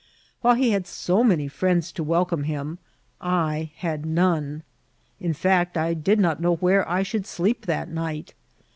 [0.41, 2.79] While he had so many friends to welcome .him,
[3.21, 4.63] I had none.
[5.19, 8.33] In £act, I did not know where I should sleep that night.